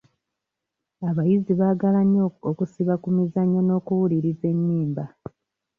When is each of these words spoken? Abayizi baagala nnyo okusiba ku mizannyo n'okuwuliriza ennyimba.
Abayizi 1.09 1.51
baagala 1.59 1.99
nnyo 2.05 2.25
okusiba 2.49 2.93
ku 3.01 3.09
mizannyo 3.15 3.59
n'okuwuliriza 3.63 4.45
ennyimba. 4.53 5.03